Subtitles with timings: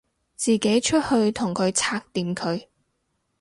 [0.35, 2.65] 自己出去同佢拆掂佢